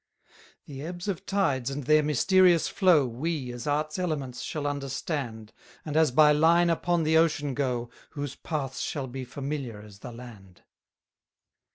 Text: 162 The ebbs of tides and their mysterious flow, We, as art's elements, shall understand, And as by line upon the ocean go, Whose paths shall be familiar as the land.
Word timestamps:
162 0.65 0.73
The 0.73 0.87
ebbs 0.89 1.07
of 1.07 1.25
tides 1.27 1.69
and 1.69 1.83
their 1.83 2.01
mysterious 2.01 2.67
flow, 2.67 3.05
We, 3.05 3.53
as 3.53 3.67
art's 3.67 3.99
elements, 3.99 4.41
shall 4.41 4.65
understand, 4.65 5.53
And 5.85 5.95
as 5.95 6.09
by 6.09 6.31
line 6.31 6.71
upon 6.71 7.03
the 7.03 7.17
ocean 7.17 7.53
go, 7.53 7.91
Whose 8.17 8.33
paths 8.33 8.79
shall 8.81 9.05
be 9.05 9.23
familiar 9.23 9.79
as 9.79 9.99
the 9.99 10.11
land. 10.11 10.63